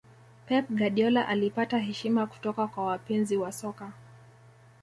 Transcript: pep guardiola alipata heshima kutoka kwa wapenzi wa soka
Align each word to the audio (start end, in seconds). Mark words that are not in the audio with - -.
pep 0.47 0.65
guardiola 0.69 1.27
alipata 1.27 1.77
heshima 1.77 2.27
kutoka 2.27 2.67
kwa 2.67 2.85
wapenzi 2.85 3.37
wa 3.37 3.51
soka 3.51 3.91